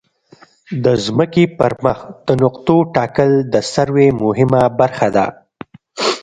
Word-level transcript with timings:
د 0.83 0.85
ځمکې 1.05 1.43
پر 1.57 1.71
مخ 1.83 1.99
د 2.27 2.29
نقطو 2.43 2.75
ټاکل 2.95 3.31
د 3.53 3.55
سروې 3.73 4.07
مهمه 4.23 4.63
برخه 4.79 5.07
ده 5.15 5.25